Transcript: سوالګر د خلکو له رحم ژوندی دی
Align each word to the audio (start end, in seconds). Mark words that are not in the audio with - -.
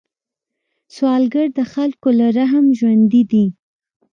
سوالګر 0.95 1.47
د 1.57 1.59
خلکو 1.73 2.07
له 2.19 2.27
رحم 2.37 2.65
ژوندی 2.77 3.21
دی 3.31 3.45